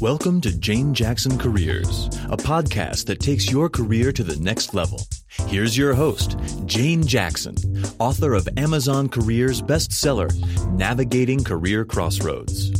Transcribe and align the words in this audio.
Welcome 0.00 0.40
to 0.42 0.56
Jane 0.56 0.94
Jackson 0.94 1.36
Careers, 1.38 2.06
a 2.30 2.36
podcast 2.36 3.06
that 3.06 3.18
takes 3.18 3.50
your 3.50 3.68
career 3.68 4.12
to 4.12 4.22
the 4.22 4.36
next 4.36 4.72
level. 4.72 5.00
Here's 5.48 5.76
your 5.76 5.92
host, 5.92 6.38
Jane 6.66 7.04
Jackson, 7.04 7.56
author 7.98 8.34
of 8.34 8.48
Amazon 8.56 9.08
Careers 9.08 9.60
bestseller, 9.60 10.32
Navigating 10.70 11.42
Career 11.42 11.84
Crossroads. 11.84 12.77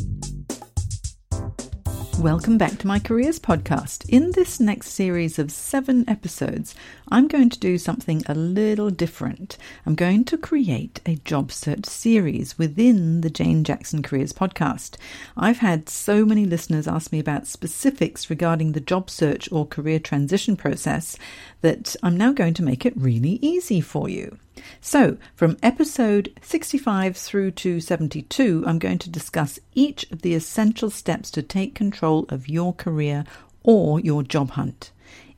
Welcome 2.18 2.58
back 2.58 2.78
to 2.78 2.86
my 2.88 2.98
Careers 2.98 3.38
podcast. 3.38 4.08
In 4.08 4.32
this 4.32 4.58
next 4.58 4.90
series 4.90 5.38
of 5.38 5.52
seven 5.52 6.04
episodes, 6.10 6.74
I'm 7.08 7.28
going 7.28 7.48
to 7.50 7.58
do 7.60 7.78
something 7.78 8.24
a 8.26 8.34
little 8.34 8.90
different. 8.90 9.56
I'm 9.86 9.94
going 9.94 10.24
to 10.24 10.36
create 10.36 11.00
a 11.06 11.14
job 11.14 11.52
search 11.52 11.86
series 11.86 12.58
within 12.58 13.20
the 13.20 13.30
Jane 13.30 13.62
Jackson 13.62 14.02
Careers 14.02 14.32
podcast. 14.32 14.96
I've 15.36 15.58
had 15.58 15.88
so 15.88 16.24
many 16.24 16.44
listeners 16.44 16.88
ask 16.88 17.12
me 17.12 17.20
about 17.20 17.46
specifics 17.46 18.28
regarding 18.28 18.72
the 18.72 18.80
job 18.80 19.10
search 19.10 19.50
or 19.52 19.64
career 19.64 20.00
transition 20.00 20.56
process 20.56 21.16
that 21.60 21.94
I'm 22.02 22.16
now 22.16 22.32
going 22.32 22.54
to 22.54 22.64
make 22.64 22.84
it 22.84 22.96
really 22.96 23.38
easy 23.40 23.80
for 23.80 24.08
you. 24.08 24.38
So, 24.80 25.16
from 25.34 25.56
episode 25.62 26.32
65 26.40 27.16
through 27.16 27.50
to 27.52 27.80
72, 27.80 28.64
I'm 28.66 28.78
going 28.78 28.98
to 28.98 29.10
discuss 29.10 29.58
each 29.74 30.10
of 30.10 30.22
the 30.22 30.34
essential 30.34 30.90
steps 30.90 31.30
to 31.32 31.42
take 31.42 31.74
control 31.74 32.26
of 32.28 32.48
your 32.48 32.72
career 32.72 33.24
or 33.62 34.00
your 34.00 34.22
job 34.22 34.52
hunt. 34.52 34.92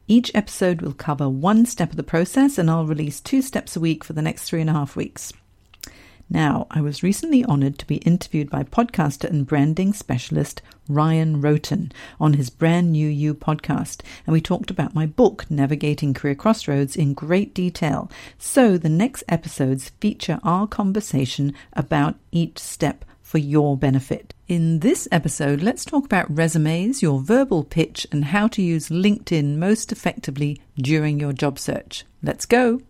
Each 0.06 0.30
episode 0.34 0.82
will 0.82 0.92
cover 0.92 1.28
one 1.28 1.66
step 1.66 1.90
of 1.90 1.96
the 1.96 2.02
process, 2.02 2.58
and 2.58 2.70
I'll 2.70 2.86
release 2.86 3.20
two 3.20 3.42
steps 3.42 3.76
a 3.76 3.80
week 3.80 4.04
for 4.04 4.12
the 4.12 4.22
next 4.22 4.44
three 4.44 4.60
and 4.60 4.68
a 4.68 4.74
half 4.74 4.96
weeks. 4.96 5.32
Now, 6.32 6.68
I 6.70 6.80
was 6.80 7.02
recently 7.02 7.44
honored 7.44 7.76
to 7.80 7.86
be 7.86 7.96
interviewed 7.96 8.50
by 8.50 8.62
podcaster 8.62 9.28
and 9.28 9.44
branding 9.44 9.92
specialist 9.92 10.62
Ryan 10.88 11.42
Rhoten 11.42 11.90
on 12.20 12.34
his 12.34 12.50
brand 12.50 12.92
new 12.92 13.08
You 13.08 13.34
podcast, 13.34 14.02
and 14.24 14.32
we 14.32 14.40
talked 14.40 14.70
about 14.70 14.94
my 14.94 15.06
book, 15.06 15.50
Navigating 15.50 16.14
Career 16.14 16.36
Crossroads, 16.36 16.94
in 16.94 17.14
great 17.14 17.52
detail. 17.52 18.08
So 18.38 18.78
the 18.78 18.88
next 18.88 19.24
episodes 19.28 19.90
feature 20.00 20.38
our 20.44 20.68
conversation 20.68 21.52
about 21.72 22.14
each 22.30 22.60
step 22.60 23.04
for 23.20 23.38
your 23.38 23.76
benefit. 23.76 24.32
In 24.46 24.80
this 24.80 25.08
episode, 25.10 25.62
let's 25.62 25.84
talk 25.84 26.04
about 26.04 26.32
resumes, 26.32 27.02
your 27.02 27.20
verbal 27.20 27.64
pitch, 27.64 28.06
and 28.12 28.26
how 28.26 28.46
to 28.48 28.62
use 28.62 28.88
LinkedIn 28.88 29.56
most 29.56 29.90
effectively 29.90 30.60
during 30.76 31.18
your 31.18 31.32
job 31.32 31.58
search. 31.58 32.04
Let's 32.22 32.46
go 32.46 32.82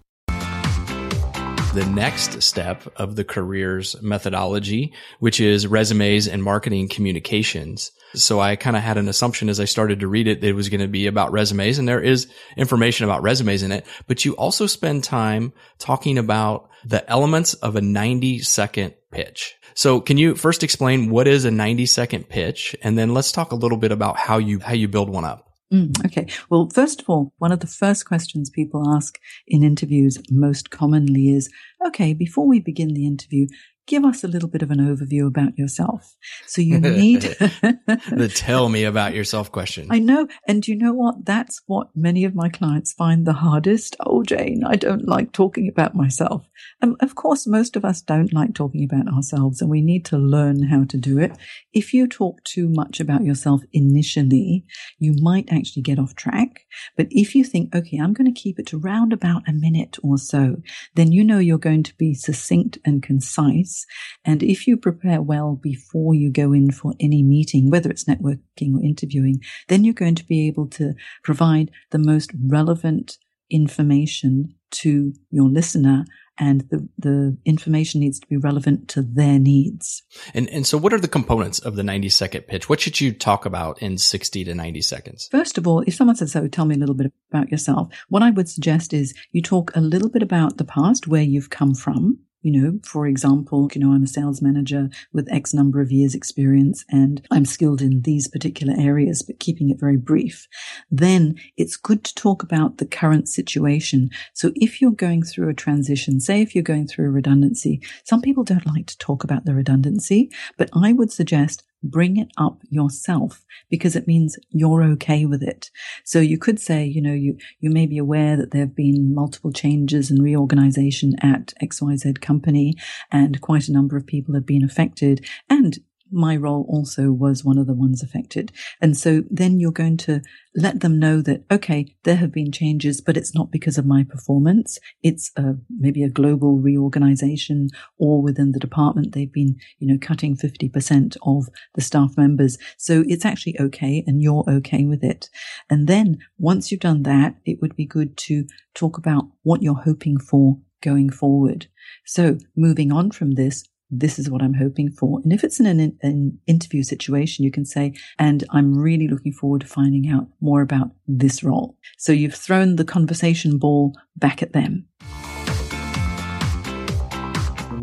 the 1.75 1.87
next 1.87 2.43
step 2.43 2.83
of 2.97 3.15
the 3.15 3.23
careers 3.23 3.95
methodology, 4.03 4.93
which 5.21 5.39
is 5.39 5.69
resumes 5.69 6.27
and 6.27 6.43
marketing 6.43 6.89
communications. 6.89 7.93
So 8.13 8.41
I 8.41 8.57
kind 8.57 8.75
of 8.75 8.83
had 8.83 8.99
an 8.99 9.09
assumption 9.09 9.49
as 9.49 9.61
I 9.61 9.67
started 9.67 10.01
to 10.01 10.09
read 10.09 10.27
it, 10.27 10.41
that 10.41 10.49
it 10.49 10.55
was 10.55 10.69
going 10.69 10.81
to 10.81 10.89
be 10.89 11.07
about 11.07 11.31
resumes 11.31 11.79
and 11.79 11.87
there 11.87 12.01
is 12.01 12.27
information 12.57 13.05
about 13.05 13.23
resumes 13.23 13.63
in 13.63 13.71
it, 13.71 13.87
but 14.09 14.25
you 14.25 14.35
also 14.35 14.67
spend 14.67 15.05
time 15.05 15.53
talking 15.79 16.19
about 16.19 16.69
the 16.85 17.09
elements 17.09 17.55
of 17.55 17.77
a 17.77 17.81
90 17.81 18.41
second 18.41 18.95
pitch. 19.13 19.55
So 19.75 20.01
can 20.01 20.19
you 20.19 20.35
first 20.35 20.65
explain 20.65 21.09
what 21.09 21.29
is 21.29 21.45
a 21.45 21.53
90 21.53 21.87
second 21.87 22.29
pitch? 22.29 22.75
And 22.83 22.99
then 22.99 23.15
let's 23.15 23.31
talk 23.31 23.53
a 23.53 23.57
little 23.57 23.79
bit 23.79 23.93
about 23.93 24.17
how 24.17 24.39
you, 24.39 24.59
how 24.59 24.75
you 24.75 24.89
build 24.89 25.09
one 25.09 25.25
up. 25.25 25.50
Mm, 25.73 26.05
okay. 26.05 26.27
Well, 26.51 26.69
first 26.75 27.01
of 27.01 27.09
all, 27.09 27.33
one 27.39 27.53
of 27.53 27.61
the 27.61 27.67
first 27.67 28.05
questions 28.05 28.51
people 28.51 28.89
ask 28.93 29.19
in 29.47 29.63
interviews 29.63 30.19
most 30.31 30.71
commonly 30.71 31.31
is, 31.31 31.49
okay, 31.87 32.13
before 32.13 32.47
we 32.47 32.59
begin 32.61 32.89
the 32.95 33.07
interview, 33.07 33.47
give 33.91 34.05
us 34.05 34.23
a 34.23 34.29
little 34.29 34.49
bit 34.49 34.63
of 34.63 34.71
an 34.71 34.79
overview 34.79 35.27
about 35.27 35.59
yourself. 35.59 36.17
So 36.47 36.63
you 36.63 36.79
need 36.81 37.23
the 37.23 38.33
tell 38.33 38.69
me 38.69 38.85
about 38.85 39.15
yourself 39.15 39.51
question. 39.51 39.89
I 39.91 39.99
know. 39.99 40.29
And 40.47 40.67
you 40.67 40.77
know 40.77 40.93
what? 40.93 41.25
That's 41.27 41.61
what 41.67 41.89
many 41.97 42.25
of 42.25 42.37
my 42.37 42.49
clients 42.49 42.93
find 42.93 43.27
the 43.27 43.33
hardest. 43.33 43.97
Oh, 44.07 44.23
Jane, 44.23 44.63
I 44.65 44.77
don't 44.77 45.09
like 45.09 45.33
talking 45.33 45.69
about 45.69 45.97
myself. 45.97 46.47
And 46.81 46.95
of 47.01 47.17
course, 47.17 47.49
most 47.49 47.75
of 47.75 47.85
us 47.85 48.01
don't 48.01 48.33
like 48.33 48.55
talking 48.55 48.85
about 48.85 49.13
ourselves 49.13 49.61
and 49.61 49.69
we 49.69 49.83
need 49.83 50.05
to 50.07 50.17
learn 50.17 50.63
how 50.63 50.85
to 50.85 50.97
do 50.97 51.19
it. 51.19 51.33
If 51.73 51.93
you 51.93 52.07
talk 52.07 52.45
too 52.45 52.69
much 52.69 53.01
about 53.01 53.25
yourself 53.25 53.63
initially, 53.73 54.65
you 55.01 55.17
might 55.21 55.53
actually 55.53 55.83
get 55.83 55.99
off 55.99 56.15
track. 56.15 56.61
But 56.97 57.09
if 57.11 57.35
you 57.35 57.43
think, 57.43 57.75
okay, 57.75 57.99
I'm 57.99 58.13
going 58.13 58.33
to 58.33 58.41
keep 58.41 58.61
it 58.61 58.67
to 58.69 58.79
round 58.79 59.13
about 59.13 59.49
a 59.49 59.53
minute 59.53 59.99
or 60.05 60.17
so, 60.17 60.57
then 60.95 61.11
you 61.11 61.25
know 61.25 61.41
you're 61.41 61.59
going 61.59 61.83
to 61.83 61.97
be 61.97 62.15
succinct 62.15 62.79
and 62.85 63.03
concise 63.03 63.80
and 64.25 64.43
if 64.43 64.67
you 64.67 64.77
prepare 64.77 65.23
well 65.23 65.57
before 65.57 66.15
you 66.15 66.31
go 66.31 66.53
in 66.53 66.71
for 66.71 66.95
any 67.01 67.23
meeting, 67.23 67.71
whether 67.71 67.91
it's 67.91 68.05
networking 68.05 68.75
or 68.75 68.83
interviewing, 68.83 69.41
then 69.69 69.85
you're 69.85 69.95
going 69.95 70.15
to 70.15 70.25
be 70.25 70.47
able 70.47 70.67
to 70.69 70.95
provide 71.23 71.71
the 71.91 71.99
most 71.99 72.31
relevant 72.47 73.19
information 73.51 74.55
to 74.71 75.13
your 75.31 75.49
listener 75.49 76.05
and 76.41 76.63
the, 76.71 76.89
the 76.99 77.37
information 77.45 78.01
needs 78.01 78.19
to 78.19 78.27
be 78.27 78.39
relevant 78.39 78.89
to 78.89 79.03
their 79.03 79.39
needs. 79.39 80.03
And, 80.33 80.49
and 80.49 80.67
so 80.67 80.79
what 80.79 80.95
are 80.95 80.99
the 80.99 81.07
components 81.07 81.59
of 81.59 81.77
the 81.77 81.83
90 81.83 82.09
second 82.09 82.43
pitch? 82.43 82.69
What 82.69 82.81
should 82.81 83.01
you 83.01 83.13
talk 83.13 83.45
about 83.45 83.83
in 83.83 83.99
60 83.99 84.45
to 84.45 84.55
90 84.55 84.81
seconds? 84.81 85.29
First 85.31 85.59
of 85.59 85.69
all, 85.69 85.85
if 85.87 85.95
someone 85.95 86.17
says, 86.17 86.33
so 86.33 86.49
tell 86.49 86.65
me 86.65 86.75
a 86.75 86.79
little 86.79 86.95
bit 86.95 87.13
about 87.31 87.51
yourself, 87.51 87.93
what 88.09 88.23
I 88.23 88.31
would 88.31 88.49
suggest 88.49 88.95
is 88.95 89.15
you 89.33 89.43
talk 89.43 89.71
a 89.77 89.81
little 89.81 90.09
bit 90.09 90.23
about 90.23 90.57
the 90.57 90.65
past, 90.65 91.07
where 91.07 91.23
you've 91.23 91.51
come 91.51 91.75
from, 91.75 92.19
you 92.43 92.53
know, 92.53 92.79
for 92.85 93.07
example, 93.07 93.69
you 93.75 93.81
know, 93.81 93.93
I'm 93.93 94.05
a 94.05 94.07
sales 94.07 94.41
manager 94.41 94.89
with 95.13 95.31
X 95.31 95.53
number 95.53 95.81
of 95.81 95.93
years 95.93 96.15
experience 96.15 96.85
and 96.91 97.27
I'm 97.31 97.45
skilled 97.45 97.83
in 97.83 98.03
these 98.03 98.29
particular 98.29 98.75
areas, 98.79 99.23
but 99.23 99.41
keeping 99.41 99.71
it 99.71 99.79
very 99.79 99.97
brief. 99.97 100.49
Then 100.91 101.37
it's 101.57 101.77
good 101.77 102.05
to 102.05 102.15
talk 102.15 102.43
about 102.43 102.79
the 102.79 102.87
current 102.87 103.29
situation. 103.29 104.11
So 104.35 104.53
if 104.57 104.81
you're 104.81 104.91
going 104.91 105.23
through 105.23 105.49
a 105.49 105.55
transition, 105.55 106.21
say 106.21 106.41
if 106.41 106.55
you're 106.55 106.65
going 106.65 106.87
through 106.87 107.07
a 107.07 107.11
redundancy, 107.11 107.83
some 108.05 108.23
people 108.23 108.45
don't 108.45 108.67
like 108.67 108.87
to 108.87 108.99
talk 108.99 109.25
about 109.25 109.45
the 109.45 109.55
redundancy, 109.55 110.31
but 110.57 110.71
I 110.75 110.93
would 110.93 111.13
suggest 111.13 111.63
bring 111.83 112.17
it 112.17 112.29
up 112.37 112.63
yourself 112.71 113.45
because 113.71 113.97
it 113.97 114.07
means 114.07 114.39
you're 114.51 114.83
okay 114.83 115.25
with 115.25 115.43
it. 115.43 115.71
So 116.05 116.21
you 116.21 116.39
could 116.39 116.61
say, 116.61 116.85
you 116.85 117.01
know, 117.01 117.13
you, 117.13 117.39
you 117.61 117.71
may 117.71 117.87
be 117.87 117.99
aware 117.99 118.37
that 118.37 118.51
there 118.51 118.63
have 118.63 118.77
been 118.77 119.15
multiple 119.15 119.53
changes 119.53 120.11
and 120.11 120.23
reorganization 120.23 121.15
at 121.23 121.55
XYZ 121.63 122.21
company 122.21 122.75
and 123.11 123.41
quite 123.41 123.69
a 123.69 123.73
number 123.73 123.97
of 123.97 124.07
people 124.07 124.35
have 124.35 124.47
been 124.47 124.65
affected. 124.65 125.25
And 125.49 125.79
my 126.13 126.37
role 126.37 126.67
also 126.69 127.13
was 127.13 127.45
one 127.45 127.59
of 127.59 127.67
the 127.67 127.75
ones 127.75 128.03
affected. 128.03 128.53
And 128.81 128.97
so 128.97 129.23
then 129.31 129.61
you're 129.61 129.73
going 129.73 129.97
to 129.99 130.23
let 130.55 130.81
them 130.81 130.99
know 130.99 131.23
that, 131.23 131.45
okay, 131.51 131.97
there 132.05 132.17
have 132.17 132.33
been 132.33 132.51
changes, 132.51 133.01
but 133.01 133.17
it's 133.17 133.35
not 133.35 133.51
because 133.51 133.79
of 133.79 133.87
my 133.87 134.05
performance. 134.05 134.79
It's 135.03 135.31
a, 135.37 135.55
maybe 135.79 136.03
a 136.03 136.09
global 136.09 136.59
reorganization 136.59 137.69
or 137.99 138.21
within 138.23 138.53
the 138.53 138.59
department, 138.59 139.13
they've 139.13 139.33
been, 139.33 139.57
you 139.79 139.87
know, 139.87 139.99
cutting 140.01 140.37
50% 140.37 141.17
of 141.23 141.49
the 141.75 141.81
staff 141.81 142.17
members. 142.17 142.59
So 142.79 143.05
it's 143.07 143.25
actually 143.25 143.57
okay 143.61 144.03
and 144.07 144.23
you're 144.23 144.45
okay 144.49 144.85
with 144.85 145.05
it. 145.05 145.29
And 145.69 145.87
then 145.87 146.19
once 146.39 146.71
you've 146.71 146.81
done 146.81 147.05
that, 147.05 147.37
it 147.45 147.61
would 147.61 147.77
be 147.77 147.87
good 147.87 148.17
to 148.19 148.47
talk 148.75 148.99
about 148.99 149.25
what 149.43 149.63
you're 149.63 149.75
hoping 149.75 150.19
for 150.19 150.59
going 150.83 151.11
forward. 151.11 151.67
So 152.07 152.39
moving 152.57 152.93
on 152.93 153.11
from 153.11 153.33
this, 153.33 153.65
this 153.91 154.19
is 154.19 154.31
what 154.31 154.43
I'm 154.43 154.55
hoping 154.55 154.91
for. 154.91 155.21
And 155.23 155.33
if 155.33 155.45
it's 155.45 155.61
in 155.61 155.67
an, 155.67 155.99
an, 156.03 156.39
interview 156.47 156.83
situation, 156.83 157.45
you 157.45 157.51
can 157.51 157.65
say, 157.65 157.95
and 158.19 158.45
I'm 158.51 158.79
really 158.79 159.09
looking 159.09 159.33
forward 159.33 159.63
to 159.63 159.67
finding 159.67 160.09
out 160.09 160.29
more 160.41 160.63
about 160.63 160.91
this 161.07 161.43
role. 161.43 161.77
So 161.99 162.13
you've 162.13 162.35
thrown 162.35 162.77
the 162.77 162.85
conversation 162.85 163.59
ball 163.59 163.95
back 164.17 164.43
at 164.43 164.53
them. 164.53 164.87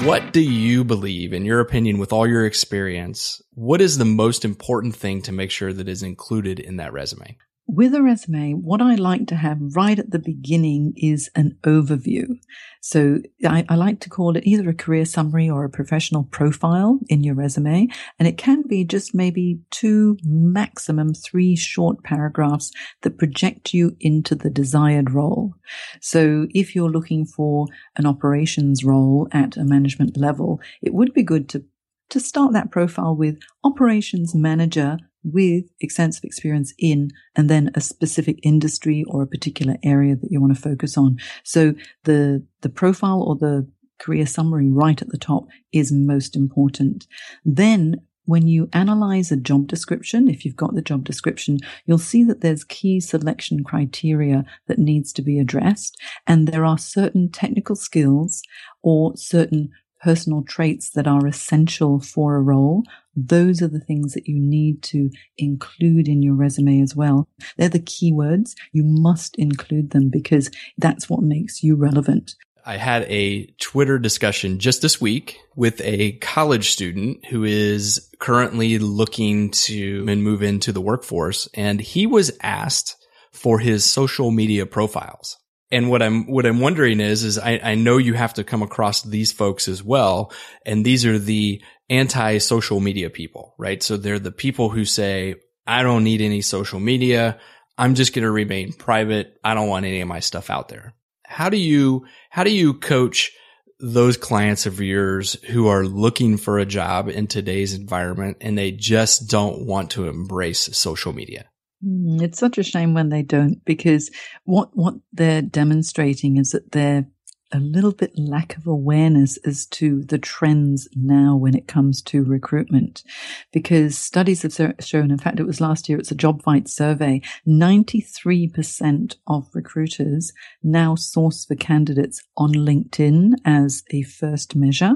What 0.05 0.31
do 0.31 0.41
you 0.41 0.83
believe, 0.83 1.33
in 1.33 1.43
your 1.43 1.59
opinion, 1.59 1.97
with 1.97 2.13
all 2.13 2.27
your 2.27 2.45
experience? 2.45 3.41
What 3.53 3.81
is 3.81 3.97
the 3.97 4.05
most 4.05 4.45
important 4.45 4.95
thing 4.95 5.21
to 5.23 5.31
make 5.31 5.51
sure 5.51 5.73
that 5.73 5.89
is 5.89 6.03
included 6.03 6.59
in 6.59 6.77
that 6.77 6.93
resume? 6.93 7.37
With 7.67 7.93
a 7.93 8.01
resume, 8.01 8.53
what 8.53 8.81
I 8.81 8.95
like 8.95 9.27
to 9.27 9.35
have 9.35 9.57
right 9.75 9.99
at 9.99 10.11
the 10.11 10.19
beginning 10.19 10.93
is 10.95 11.29
an 11.35 11.57
overview. 11.63 12.39
So 12.81 13.19
I, 13.45 13.65
I, 13.67 13.75
like 13.75 13.99
to 14.01 14.09
call 14.09 14.37
it 14.37 14.47
either 14.47 14.69
a 14.69 14.73
career 14.73 15.03
summary 15.03 15.49
or 15.49 15.65
a 15.65 15.69
professional 15.69 16.23
profile 16.23 16.99
in 17.09 17.23
your 17.23 17.35
resume. 17.35 17.89
And 18.17 18.27
it 18.27 18.37
can 18.37 18.61
be 18.61 18.85
just 18.85 19.13
maybe 19.13 19.59
two, 19.69 20.17
maximum 20.23 21.13
three 21.13 21.57
short 21.57 22.03
paragraphs 22.03 22.71
that 23.01 23.17
project 23.17 23.73
you 23.73 23.97
into 23.99 24.33
the 24.33 24.49
desired 24.49 25.11
role. 25.11 25.53
So 26.01 26.47
if 26.51 26.73
you're 26.73 26.89
looking 26.89 27.25
for 27.25 27.67
an 27.97 28.05
operations 28.05 28.85
role 28.85 29.27
at 29.33 29.57
a 29.57 29.65
management 29.65 30.15
level, 30.15 30.61
it 30.81 30.93
would 30.93 31.13
be 31.13 31.23
good 31.23 31.49
to 31.49 31.65
to 32.09 32.21
start 32.21 32.53
that 32.53 32.71
profile 32.71 33.13
with 33.13 33.37
operations 33.65 34.33
manager 34.33 34.97
with 35.23 35.65
extensive 35.79 36.23
experience 36.23 36.73
in 36.77 37.09
and 37.35 37.49
then 37.49 37.71
a 37.75 37.81
specific 37.81 38.39
industry 38.43 39.03
or 39.07 39.21
a 39.21 39.27
particular 39.27 39.77
area 39.83 40.15
that 40.15 40.31
you 40.31 40.39
want 40.39 40.55
to 40.55 40.61
focus 40.61 40.97
on. 40.97 41.17
So 41.43 41.73
the, 42.03 42.45
the 42.61 42.69
profile 42.69 43.21
or 43.21 43.35
the 43.35 43.67
career 43.99 44.25
summary 44.25 44.69
right 44.69 45.01
at 45.01 45.09
the 45.09 45.17
top 45.17 45.47
is 45.71 45.91
most 45.91 46.35
important. 46.35 47.07
Then 47.43 48.01
when 48.25 48.45
you 48.45 48.69
analyze 48.73 49.31
a 49.31 49.37
job 49.37 49.67
description, 49.67 50.27
if 50.27 50.43
you've 50.43 50.55
got 50.55 50.75
the 50.75 50.81
job 50.81 51.05
description, 51.05 51.59
you'll 51.85 51.97
see 51.97 52.23
that 52.25 52.41
there's 52.41 52.65
key 52.65 52.99
selection 52.99 53.63
criteria 53.63 54.43
that 54.67 54.77
needs 54.77 55.13
to 55.13 55.21
be 55.21 55.39
addressed. 55.39 55.99
And 56.27 56.45
there 56.45 56.65
are 56.65 56.77
certain 56.77 57.31
technical 57.31 57.77
skills 57.77 58.43
or 58.83 59.15
certain 59.15 59.69
personal 60.01 60.43
traits 60.43 60.89
that 60.91 61.07
are 61.07 61.25
essential 61.27 61.99
for 61.99 62.35
a 62.35 62.41
role, 62.41 62.83
those 63.15 63.61
are 63.61 63.67
the 63.67 63.79
things 63.79 64.13
that 64.13 64.27
you 64.27 64.39
need 64.39 64.83
to 64.83 65.09
include 65.37 66.07
in 66.07 66.21
your 66.21 66.35
resume 66.35 66.81
as 66.81 66.95
well. 66.95 67.27
They're 67.57 67.69
the 67.69 67.79
keywords. 67.79 68.53
You 68.71 68.83
must 68.83 69.35
include 69.37 69.89
them 69.89 70.09
because 70.09 70.51
that's 70.77 71.09
what 71.09 71.23
makes 71.23 71.63
you 71.63 71.75
relevant. 71.75 72.35
I 72.67 72.75
had 72.75 73.03
a 73.03 73.45
Twitter 73.61 73.97
discussion 73.97 74.59
just 74.59 74.81
this 74.81 74.99
week 74.99 75.39
with 75.55 75.79
a 75.85 76.13
college 76.17 76.71
student 76.71 77.25
who 77.27 77.45
is 77.45 78.09
currently 78.19 78.77
looking 78.77 79.51
to 79.51 80.05
and 80.09 80.21
move 80.21 80.43
into 80.43 80.73
the 80.73 80.81
workforce. 80.81 81.47
And 81.53 81.79
he 81.79 82.05
was 82.05 82.37
asked 82.43 82.97
for 83.31 83.59
his 83.59 83.85
social 83.85 84.31
media 84.31 84.65
profiles. 84.65 85.37
And 85.71 85.89
what 85.89 86.01
I'm, 86.01 86.27
what 86.27 86.45
I'm 86.45 86.59
wondering 86.59 86.99
is, 86.99 87.23
is 87.23 87.37
I, 87.37 87.59
I 87.61 87.75
know 87.75 87.97
you 87.97 88.13
have 88.13 88.35
to 88.35 88.43
come 88.43 88.61
across 88.61 89.01
these 89.03 89.31
folks 89.31 89.67
as 89.67 89.83
well. 89.83 90.31
And 90.65 90.85
these 90.85 91.05
are 91.05 91.19
the 91.19 91.61
anti 91.89 92.37
social 92.37 92.79
media 92.79 93.09
people, 93.09 93.53
right? 93.57 93.81
So 93.83 93.97
they're 93.97 94.19
the 94.19 94.31
people 94.31 94.69
who 94.69 94.85
say, 94.85 95.35
I 95.65 95.83
don't 95.83 96.05
need 96.05 96.21
any 96.21 96.41
social 96.41 96.79
media. 96.79 97.39
I'm 97.77 97.95
just 97.95 98.13
going 98.13 98.23
to 98.23 98.31
remain 98.31 98.73
private. 98.73 99.37
I 99.43 99.53
don't 99.53 99.67
want 99.67 99.85
any 99.85 100.01
of 100.01 100.07
my 100.07 100.21
stuff 100.21 100.49
out 100.49 100.69
there. 100.69 100.93
How 101.25 101.49
do 101.49 101.57
you, 101.57 102.05
how 102.29 102.43
do 102.45 102.51
you 102.51 102.73
coach 102.73 103.31
those 103.79 104.17
clients 104.17 104.65
of 104.65 104.79
yours 104.81 105.33
who 105.43 105.67
are 105.67 105.85
looking 105.85 106.37
for 106.37 106.57
a 106.57 106.65
job 106.65 107.09
in 107.09 107.27
today's 107.27 107.73
environment 107.73 108.37
and 108.41 108.57
they 108.57 108.71
just 108.71 109.29
don't 109.29 109.65
want 109.65 109.91
to 109.91 110.07
embrace 110.07 110.75
social 110.77 111.13
media? 111.13 111.49
Mm, 111.85 112.21
it's 112.21 112.39
such 112.39 112.57
a 112.57 112.63
shame 112.63 112.93
when 112.93 113.09
they 113.09 113.21
don't 113.21 113.63
because 113.65 114.09
what, 114.45 114.75
what 114.75 114.95
they're 115.13 115.41
demonstrating 115.41 116.37
is 116.37 116.51
that 116.51 116.71
they're 116.71 117.07
a 117.51 117.59
little 117.59 117.91
bit 117.91 118.17
lack 118.17 118.57
of 118.57 118.67
awareness 118.67 119.37
as 119.37 119.65
to 119.67 120.03
the 120.03 120.17
trends 120.17 120.87
now 120.95 121.35
when 121.35 121.55
it 121.55 121.67
comes 121.67 122.01
to 122.03 122.23
recruitment. 122.23 123.03
Because 123.51 123.97
studies 123.97 124.41
have 124.41 124.75
shown, 124.79 125.11
in 125.11 125.17
fact, 125.17 125.39
it 125.39 125.45
was 125.45 125.61
last 125.61 125.87
year, 125.87 125.97
it's 125.97 126.11
a 126.11 126.15
JobVite 126.15 126.67
survey, 126.67 127.21
93% 127.47 129.15
of 129.27 129.49
recruiters 129.53 130.33
now 130.63 130.95
source 130.95 131.45
for 131.45 131.55
candidates 131.55 132.23
on 132.35 132.51
LinkedIn 132.51 133.33
as 133.45 133.83
a 133.91 134.03
first 134.03 134.55
measure. 134.55 134.95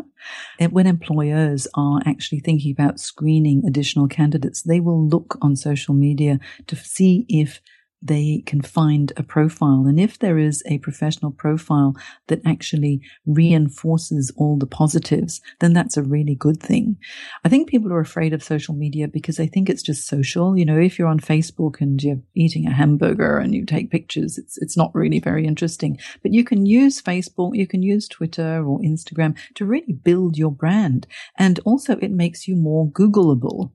And 0.59 0.71
when 0.71 0.87
employers 0.87 1.67
are 1.73 2.01
actually 2.05 2.39
thinking 2.39 2.71
about 2.71 2.99
screening 2.99 3.63
additional 3.65 4.07
candidates, 4.07 4.61
they 4.61 4.79
will 4.79 5.07
look 5.07 5.37
on 5.41 5.55
social 5.55 5.93
media 5.93 6.39
to 6.67 6.75
see 6.75 7.25
if 7.29 7.61
they 8.01 8.43
can 8.45 8.61
find 8.61 9.13
a 9.15 9.23
profile. 9.23 9.85
And 9.85 9.99
if 9.99 10.17
there 10.19 10.37
is 10.37 10.63
a 10.65 10.79
professional 10.79 11.31
profile 11.31 11.95
that 12.27 12.41
actually 12.45 13.01
reinforces 13.25 14.33
all 14.35 14.57
the 14.57 14.65
positives, 14.65 15.39
then 15.59 15.73
that's 15.73 15.97
a 15.97 16.03
really 16.03 16.35
good 16.35 16.59
thing. 16.59 16.97
I 17.45 17.49
think 17.49 17.69
people 17.69 17.93
are 17.93 17.99
afraid 17.99 18.33
of 18.33 18.43
social 18.43 18.73
media 18.73 19.07
because 19.07 19.37
they 19.37 19.47
think 19.47 19.69
it's 19.69 19.83
just 19.83 20.07
social. 20.07 20.57
You 20.57 20.65
know, 20.65 20.79
if 20.79 20.97
you're 20.97 21.07
on 21.07 21.19
Facebook 21.19 21.79
and 21.79 22.01
you're 22.01 22.21
eating 22.33 22.65
a 22.65 22.73
hamburger 22.73 23.37
and 23.37 23.53
you 23.53 23.65
take 23.65 23.91
pictures, 23.91 24.37
it's, 24.37 24.57
it's 24.57 24.77
not 24.77 24.93
really 24.95 25.19
very 25.19 25.45
interesting. 25.45 25.99
But 26.23 26.33
you 26.33 26.43
can 26.43 26.65
use 26.65 27.01
Facebook, 27.01 27.55
you 27.55 27.67
can 27.67 27.83
use 27.83 28.07
Twitter 28.07 28.63
or 28.65 28.79
Instagram 28.79 29.37
to 29.55 29.65
really 29.65 29.93
build 29.93 30.37
your 30.37 30.51
brand. 30.51 31.05
And 31.37 31.59
also 31.65 31.97
it 31.97 32.11
makes 32.11 32.47
you 32.47 32.55
more 32.55 32.89
Googleable. 32.89 33.71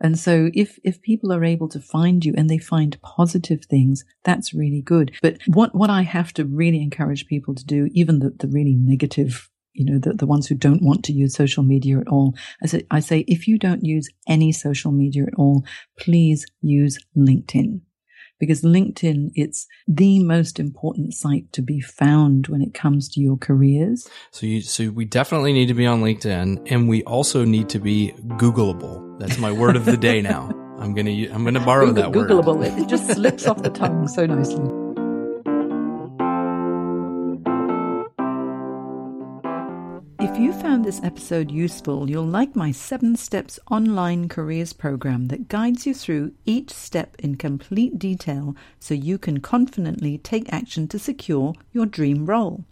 And 0.00 0.18
so 0.18 0.50
if, 0.54 0.78
if 0.84 1.00
people 1.00 1.32
are 1.32 1.44
able 1.44 1.68
to 1.68 1.80
find 1.80 2.24
you 2.24 2.34
and 2.36 2.50
they 2.50 2.58
find 2.58 3.00
positive 3.02 3.64
things, 3.64 4.04
that's 4.24 4.52
really 4.52 4.82
good. 4.82 5.12
But 5.22 5.38
what, 5.46 5.74
what 5.74 5.90
I 5.90 6.02
have 6.02 6.32
to 6.34 6.44
really 6.44 6.82
encourage 6.82 7.26
people 7.26 7.54
to 7.54 7.64
do, 7.64 7.88
even 7.92 8.18
the, 8.18 8.30
the 8.30 8.48
really 8.48 8.74
negative 8.74 9.50
you 9.76 9.84
know, 9.84 9.98
the, 9.98 10.14
the 10.14 10.26
ones 10.26 10.46
who 10.46 10.54
don't 10.54 10.82
want 10.82 11.04
to 11.04 11.12
use 11.12 11.34
social 11.34 11.62
media 11.62 11.98
at 11.98 12.08
all. 12.08 12.34
I 12.62 12.66
say, 12.66 12.86
I 12.90 13.00
say, 13.00 13.26
if 13.28 13.46
you 13.46 13.58
don't 13.58 13.84
use 13.84 14.08
any 14.26 14.50
social 14.50 14.90
media 14.90 15.24
at 15.24 15.34
all, 15.36 15.66
please 15.98 16.46
use 16.62 16.98
LinkedIn 17.14 17.82
because 18.38 18.62
LinkedIn, 18.62 19.30
it's 19.34 19.66
the 19.86 20.22
most 20.22 20.58
important 20.58 21.14
site 21.14 21.52
to 21.52 21.62
be 21.62 21.80
found 21.80 22.48
when 22.48 22.62
it 22.62 22.74
comes 22.74 23.08
to 23.10 23.20
your 23.20 23.36
careers. 23.36 24.08
So 24.30 24.46
you, 24.46 24.60
so 24.60 24.90
we 24.90 25.04
definitely 25.04 25.52
need 25.52 25.68
to 25.68 25.74
be 25.74 25.86
on 25.86 26.02
LinkedIn 26.02 26.70
and 26.70 26.88
we 26.88 27.02
also 27.04 27.44
need 27.44 27.68
to 27.70 27.78
be 27.78 28.14
Googleable. 28.26 29.18
That's 29.18 29.38
my 29.38 29.52
word 29.52 29.76
of 29.76 29.84
the 29.84 29.96
day 29.96 30.20
now. 30.20 30.50
I'm 30.78 30.94
going 30.94 31.06
to, 31.06 31.28
I'm 31.30 31.42
going 31.42 31.54
to 31.54 31.60
borrow 31.60 31.86
Google, 31.86 32.02
that 32.02 32.12
word. 32.12 32.30
Googleable. 32.30 32.82
It 32.82 32.88
just 32.88 33.10
slips 33.10 33.46
off 33.46 33.62
the 33.62 33.70
tongue 33.70 34.08
so 34.08 34.26
nicely. 34.26 34.75
If 40.36 40.42
you 40.42 40.52
found 40.52 40.84
this 40.84 41.00
episode 41.02 41.50
useful, 41.50 42.10
you'll 42.10 42.26
like 42.26 42.54
my 42.54 42.70
7 42.70 43.16
Steps 43.16 43.58
online 43.70 44.28
careers 44.28 44.74
program 44.74 45.28
that 45.28 45.48
guides 45.48 45.86
you 45.86 45.94
through 45.94 46.34
each 46.44 46.70
step 46.70 47.16
in 47.18 47.36
complete 47.36 47.98
detail 47.98 48.54
so 48.78 48.92
you 48.92 49.16
can 49.16 49.40
confidently 49.40 50.18
take 50.18 50.52
action 50.52 50.88
to 50.88 50.98
secure 50.98 51.54
your 51.72 51.86
dream 51.86 52.26
role. 52.26 52.66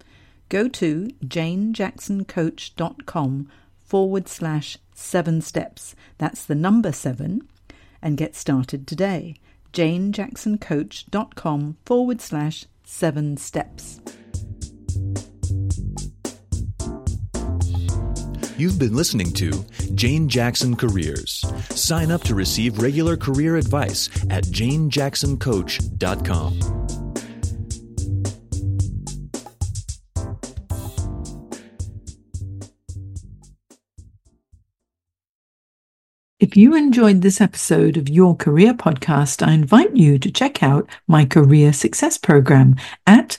Go 0.50 0.69
to 0.69 1.09
janejacksoncoach.com 1.25 3.49
forward 3.83 4.29
slash 4.29 4.77
7 4.95 5.41
steps. 5.41 5.97
That's 6.19 6.45
the 6.45 6.55
number 6.55 6.93
7 6.93 7.49
and 8.03 8.19
get 8.19 8.37
started 8.37 8.87
today. 8.87 9.37
janejacksoncoach.com 9.73 11.79
forward 11.87 12.21
slash 12.21 12.67
7 12.85 13.38
steps. 13.38 14.03
You've 18.57 18.79
been 18.79 18.95
listening 18.95 19.33
to 19.33 19.51
Jane 19.97 20.29
Jackson 20.29 20.77
Careers. 20.77 21.45
Sign 21.71 22.13
up 22.13 22.23
to 22.23 22.37
receive 22.37 22.79
regular 22.79 23.17
career 23.17 23.57
advice 23.57 24.09
at 24.31 24.45
janejacksoncoach.com. 24.45 26.61
If 36.39 36.57
you 36.59 36.77
enjoyed 36.77 37.23
this 37.23 37.41
episode 37.41 37.97
of 37.97 38.09
Your 38.09 38.37
Career 38.37 38.75
Podcast, 38.75 39.45
I 39.45 39.53
invite 39.53 39.97
you 39.97 40.17
to 40.19 40.31
check 40.31 40.63
out 40.63 40.89
my 41.09 41.25
Career 41.25 41.73
Success 41.73 42.19
Program 42.19 42.77
at 43.07 43.39